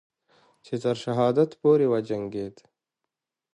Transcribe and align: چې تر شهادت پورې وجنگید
چې 0.65 0.73
تر 0.83 0.95
شهادت 1.03 1.51
پورې 1.61 1.85
وجنگید 1.93 2.55